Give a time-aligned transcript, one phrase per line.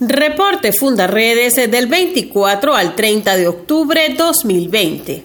[0.00, 5.24] Reporte Fundaredes del 24 al 30 de octubre 2020.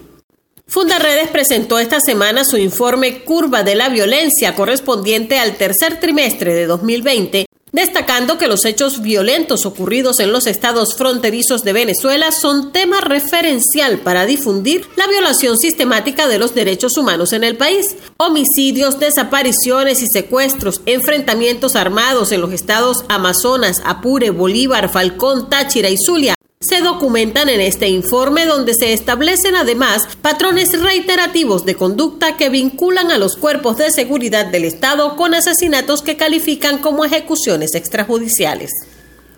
[0.67, 6.67] Fundaredes presentó esta semana su informe Curva de la Violencia correspondiente al tercer trimestre de
[6.67, 13.01] 2020 destacando que los hechos violentos ocurridos en los estados fronterizos de Venezuela son tema
[13.01, 17.95] referencial para difundir la violación sistemática de los derechos humanos en el país.
[18.17, 25.95] Homicidios, desapariciones y secuestros, enfrentamientos armados en los estados Amazonas, Apure, Bolívar, Falcón, Táchira y
[25.97, 32.49] Zulia se documentan en este informe donde se establecen además patrones reiterativos de conducta que
[32.49, 38.71] vinculan a los cuerpos de seguridad del Estado con asesinatos que califican como ejecuciones extrajudiciales.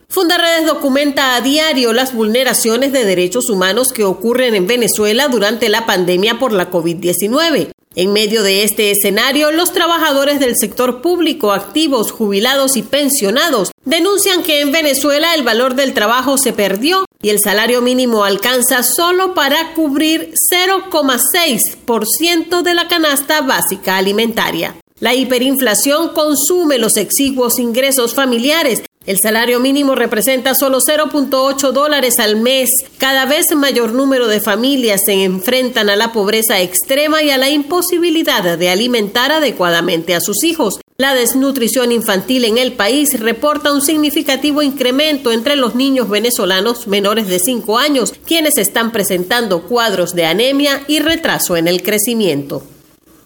[0.09, 5.85] Fundaredes documenta a diario las vulneraciones de derechos humanos que ocurren en Venezuela durante la
[5.85, 7.71] pandemia por la COVID-19.
[7.93, 14.43] En medio de este escenario, los trabajadores del sector público, activos, jubilados y pensionados denuncian
[14.43, 19.33] que en Venezuela el valor del trabajo se perdió y el salario mínimo alcanza solo
[19.33, 24.77] para cubrir 0,6% de la canasta básica alimentaria.
[25.01, 32.35] La hiperinflación consume los exiguos ingresos familiares el salario mínimo representa solo 0.8 dólares al
[32.35, 32.69] mes.
[32.99, 37.49] Cada vez mayor número de familias se enfrentan a la pobreza extrema y a la
[37.49, 40.79] imposibilidad de alimentar adecuadamente a sus hijos.
[40.97, 47.27] La desnutrición infantil en el país reporta un significativo incremento entre los niños venezolanos menores
[47.27, 52.61] de 5 años, quienes están presentando cuadros de anemia y retraso en el crecimiento.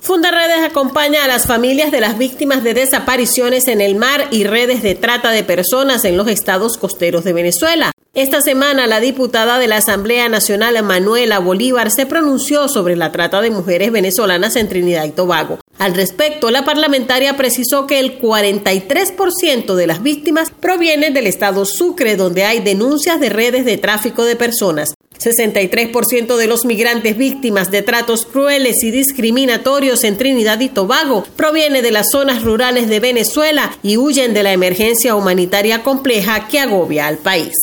[0.05, 4.83] Fundaredes acompaña a las familias de las víctimas de desapariciones en el mar y redes
[4.83, 7.91] de trata de personas en los estados costeros de Venezuela.
[8.13, 13.41] Esta semana la diputada de la Asamblea Nacional Manuela Bolívar se pronunció sobre la trata
[13.41, 15.59] de mujeres venezolanas en Trinidad y Tobago.
[15.79, 22.15] Al respecto, la parlamentaria precisó que el 43% de las víctimas provienen del estado Sucre,
[22.15, 24.93] donde hay denuncias de redes de tráfico de personas.
[25.19, 31.81] 63% de los migrantes víctimas de tratos crueles y discriminatorios en Trinidad y Tobago proviene
[31.81, 37.07] de las zonas rurales de Venezuela y huyen de la emergencia humanitaria compleja que agobia
[37.07, 37.53] al país.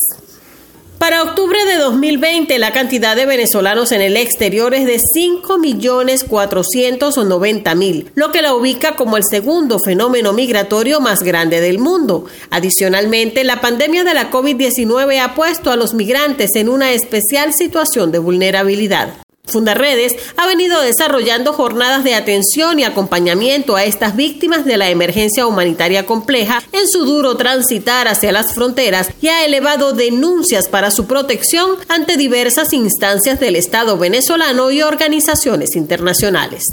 [1.03, 8.31] Para octubre de 2020, la cantidad de venezolanos en el exterior es de 5.490.000, lo
[8.31, 12.23] que la ubica como el segundo fenómeno migratorio más grande del mundo.
[12.51, 18.13] Adicionalmente, la pandemia de la COVID-19 ha puesto a los migrantes en una especial situación
[18.13, 19.22] de vulnerabilidad.
[19.53, 25.47] Fundaredes ha venido desarrollando jornadas de atención y acompañamiento a estas víctimas de la emergencia
[25.47, 31.05] humanitaria compleja en su duro transitar hacia las fronteras y ha elevado denuncias para su
[31.05, 36.63] protección ante diversas instancias del Estado venezolano y organizaciones internacionales.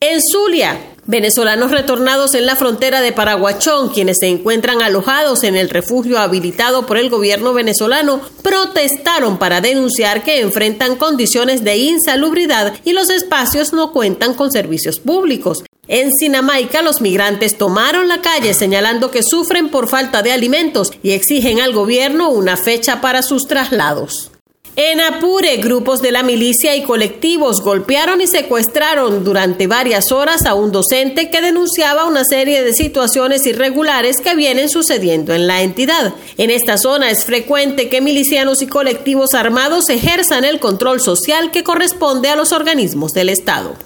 [0.00, 5.70] En Zulia, venezolanos retornados en la frontera de Paraguachón, quienes se encuentran alojados en el
[5.70, 12.92] refugio habilitado por el gobierno venezolano, protestaron para denunciar que enfrentan condiciones de insalubridad y
[12.92, 15.64] los espacios no cuentan con servicios públicos.
[15.86, 21.10] En Sinamaica, los migrantes tomaron la calle señalando que sufren por falta de alimentos y
[21.10, 24.30] exigen al gobierno una fecha para sus traslados.
[24.76, 30.54] En Apure, grupos de la milicia y colectivos golpearon y secuestraron durante varias horas a
[30.54, 36.12] un docente que denunciaba una serie de situaciones irregulares que vienen sucediendo en la entidad.
[36.38, 41.62] En esta zona es frecuente que milicianos y colectivos armados ejerzan el control social que
[41.62, 43.76] corresponde a los organismos del Estado.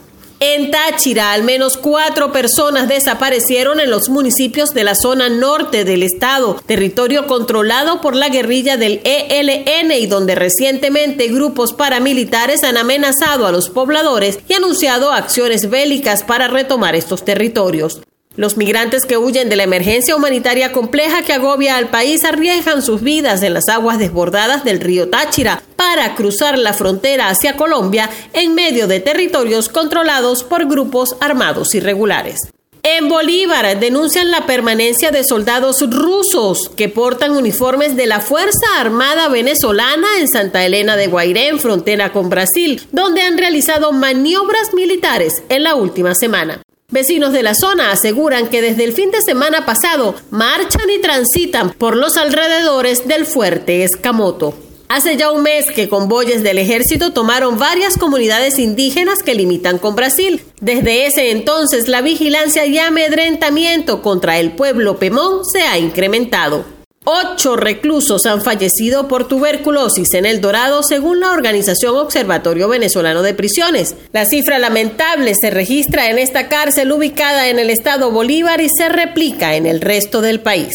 [0.40, 6.04] En Táchira, al menos cuatro personas desaparecieron en los municipios de la zona norte del
[6.04, 13.48] estado, territorio controlado por la guerrilla del ELN y donde recientemente grupos paramilitares han amenazado
[13.48, 18.00] a los pobladores y anunciado acciones bélicas para retomar estos territorios.
[18.38, 23.02] Los migrantes que huyen de la emergencia humanitaria compleja que agobia al país arriesgan sus
[23.02, 28.54] vidas en las aguas desbordadas del río Táchira para cruzar la frontera hacia Colombia en
[28.54, 32.36] medio de territorios controlados por grupos armados irregulares.
[32.84, 39.26] En Bolívar denuncian la permanencia de soldados rusos que portan uniformes de la Fuerza Armada
[39.28, 45.64] Venezolana en Santa Elena de Guairén, frontera con Brasil, donde han realizado maniobras militares en
[45.64, 46.62] la última semana.
[46.90, 51.70] Vecinos de la zona aseguran que desde el fin de semana pasado marchan y transitan
[51.74, 54.54] por los alrededores del fuerte Escamoto.
[54.88, 59.96] Hace ya un mes que convoyes del ejército tomaron varias comunidades indígenas que limitan con
[59.96, 60.40] Brasil.
[60.62, 66.77] Desde ese entonces la vigilancia y amedrentamiento contra el pueblo Pemón se ha incrementado.
[67.10, 73.32] Ocho reclusos han fallecido por tuberculosis en El Dorado, según la organización Observatorio Venezolano de
[73.32, 73.94] Prisiones.
[74.12, 78.90] La cifra lamentable se registra en esta cárcel ubicada en el estado Bolívar y se
[78.90, 80.74] replica en el resto del país.